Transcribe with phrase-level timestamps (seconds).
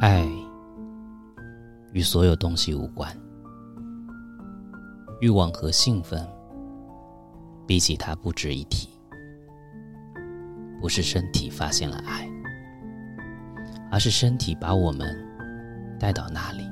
[0.00, 0.24] 爱
[1.92, 3.12] 与所有东西无关，
[5.20, 6.24] 欲望和兴奋
[7.66, 8.88] 比起它不值一提。
[10.80, 12.30] 不是身体发现了爱，
[13.90, 15.16] 而是身体把我们
[15.98, 16.62] 带到那里。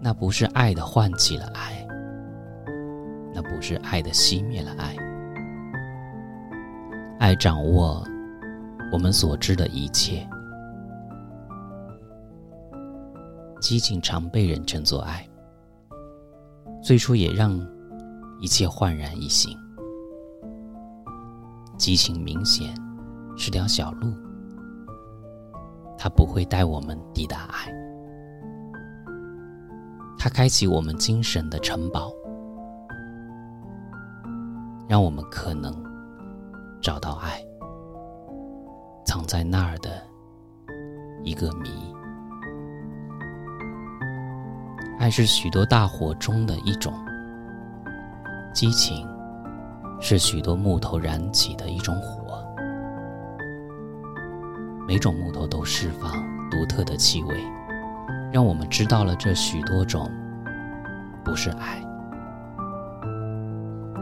[0.00, 1.86] 那不是爱的唤起了爱，
[3.32, 4.96] 那不是爱的熄灭了爱。
[7.20, 8.04] 爱掌握
[8.90, 10.28] 我们所知的一切。
[13.62, 15.24] 激情常被人称作爱，
[16.82, 17.56] 最初也让
[18.40, 19.56] 一切焕然一新。
[21.78, 22.74] 激情明显
[23.36, 24.12] 是条小路，
[25.96, 27.72] 它不会带我们抵达爱，
[30.18, 32.12] 它开启我们精神的城堡，
[34.88, 35.72] 让我们可能
[36.80, 37.40] 找到爱
[39.06, 40.02] 藏在那儿的
[41.22, 41.91] 一个谜。
[45.02, 46.94] 爱是许多大火中的一种，
[48.54, 49.04] 激情
[50.00, 52.40] 是许多木头燃起的一种火。
[54.86, 56.12] 每种木头都释放
[56.48, 57.44] 独特的气味，
[58.32, 60.08] 让我们知道了这许多种
[61.24, 61.82] 不是爱。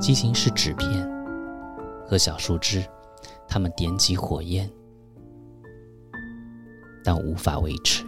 [0.00, 1.06] 激情是纸片
[2.06, 2.82] 和小树枝，
[3.46, 4.66] 它们点起火焰，
[7.04, 8.05] 但无法维持。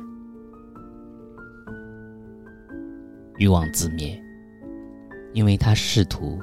[3.39, 4.21] 欲望自灭，
[5.33, 6.41] 因为他试图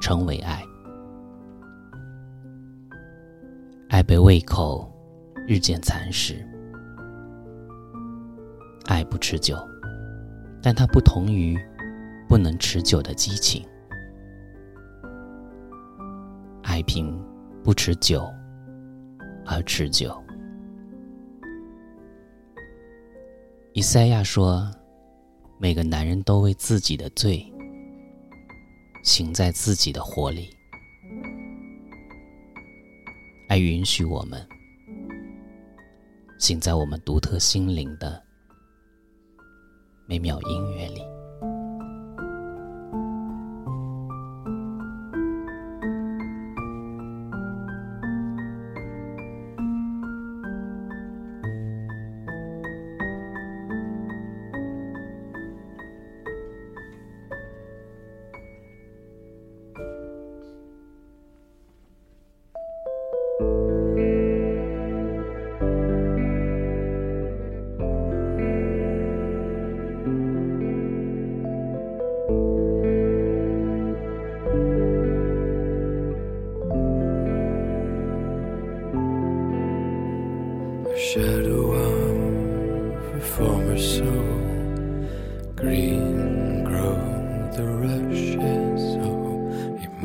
[0.00, 0.62] 成为爱。
[3.90, 4.90] 爱被胃口
[5.46, 6.44] 日渐蚕食，
[8.86, 9.56] 爱不持久，
[10.62, 11.58] 但它不同于
[12.26, 13.62] 不能持久的激情。
[16.62, 17.22] 爱凭
[17.62, 18.26] 不持久
[19.44, 20.16] 而持久。
[23.74, 24.66] 以赛亚说。
[25.58, 27.44] 每个男人都为自己的罪
[29.02, 30.50] 行在自己的火里，
[33.48, 34.46] 爱允许我们
[36.38, 38.22] 行在我们独特心灵的
[40.06, 41.15] 美妙音乐里。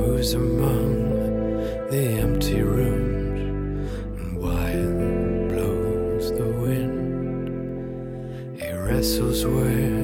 [0.01, 0.93] Moves among
[1.91, 7.45] the empty rooms, and wild blows the wind.
[8.59, 10.00] It wrestles with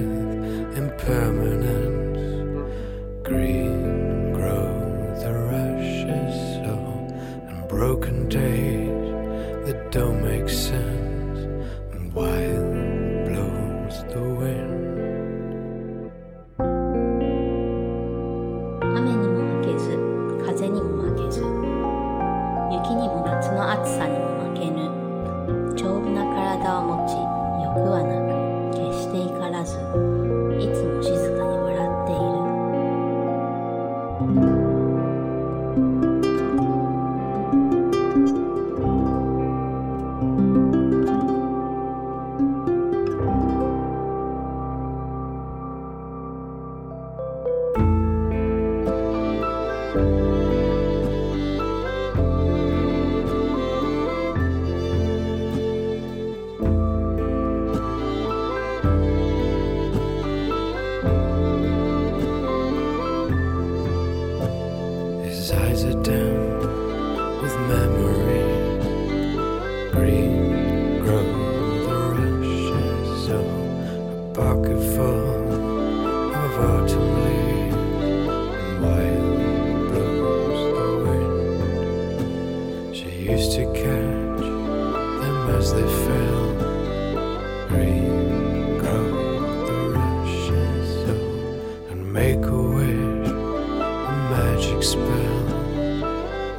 [83.57, 84.45] to catch
[85.19, 86.45] them as they fell.
[87.73, 89.09] Regrow
[89.65, 91.17] the rushes of
[91.89, 95.45] and make a wish, a magic spell.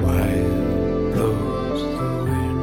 [0.03, 2.59] Wild blows the wind.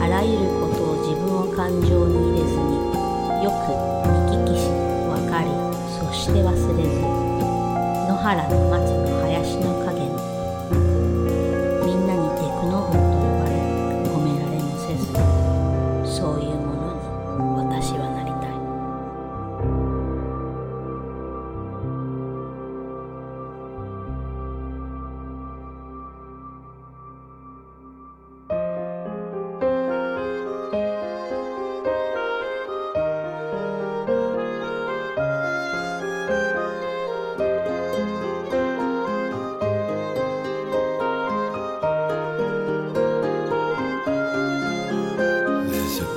[0.00, 2.78] あらゆることを自分を感情に入れずに
[3.42, 3.74] よく
[4.06, 4.70] 行き来し
[5.10, 5.50] 分かり
[5.98, 6.94] そして忘れず
[8.08, 9.89] 野原の松のしの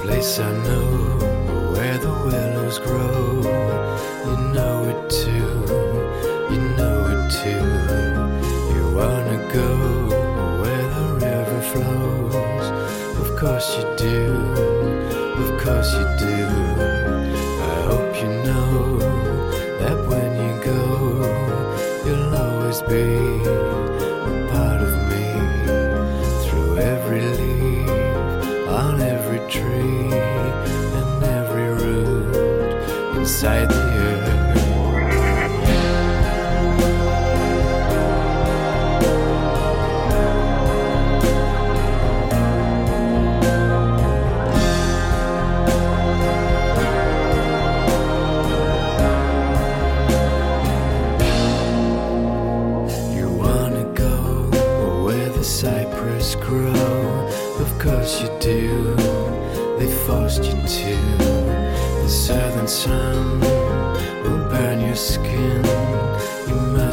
[0.03, 0.89] place I know
[1.73, 3.39] where the willows grow.
[4.27, 5.51] You know it too,
[6.53, 7.67] you know it too.
[8.73, 9.69] You wanna go
[10.61, 12.65] where the river flows.
[13.21, 14.23] Of course you do,
[15.44, 16.38] of course you do.
[17.71, 19.00] I hope you know
[19.81, 20.81] that when you go,
[22.05, 23.82] you'll always be
[33.44, 33.93] Seiten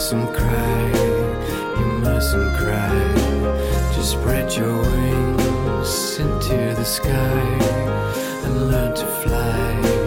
[0.00, 0.92] mustn't cry.
[1.78, 3.12] You mustn't cry.
[3.94, 7.42] Just spread your wings into the sky
[8.44, 9.99] and learn to fly.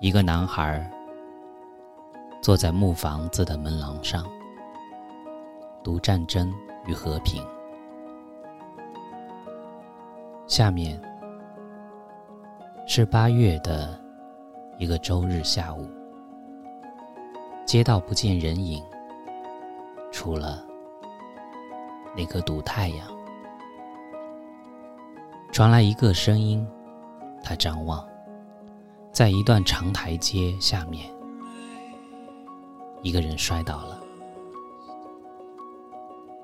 [0.01, 0.91] 一个男孩
[2.43, 4.27] 坐在木房子的门廊上，
[5.85, 6.53] 读战争
[6.87, 7.41] 与和平。
[10.53, 11.01] 下面
[12.87, 13.99] 是八月的
[14.77, 15.89] 一个周日下午，
[17.65, 18.85] 街道不见人影，
[20.11, 20.63] 除了
[22.15, 23.09] 那颗毒太阳。
[25.55, 26.69] 传来一个声音，
[27.43, 28.07] 他张望。
[29.11, 31.11] 在一段长台阶下面，
[33.01, 33.99] 一个人摔倒了。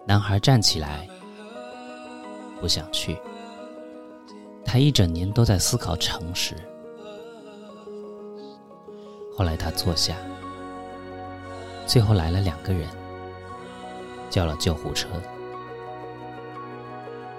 [0.07, 1.07] 男孩站起来，
[2.59, 3.15] 不想去。
[4.71, 6.55] 他一整年都在思考诚实。
[9.35, 10.15] 后来他坐下，
[11.87, 12.87] 最后来了两个人，
[14.29, 15.09] 叫了救护车，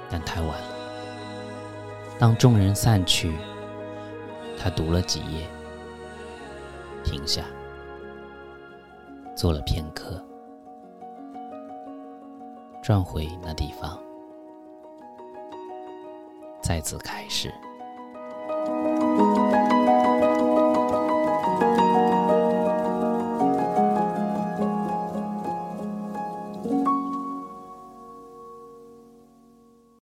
[0.10, 0.68] 但太晚了。
[2.18, 3.38] 当众人散去。
[4.62, 5.48] 他读了几页，
[7.02, 7.46] 停下，
[9.34, 10.22] 坐了片刻，
[12.84, 13.98] 转回那地方，
[16.70, 17.52] 再次开始。